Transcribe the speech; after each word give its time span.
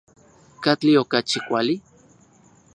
¿Katli 0.63 0.91
okachi 1.01 1.39
kuali? 1.47 1.75